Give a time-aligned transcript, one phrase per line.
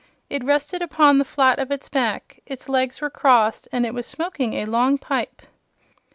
[0.31, 4.07] It rested upon the flat of its back, its legs were crossed and it was
[4.07, 5.43] smoking a long pipe.